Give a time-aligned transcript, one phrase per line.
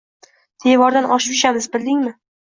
[0.63, 2.13] Devordan oshib tushamiz, bildingmi!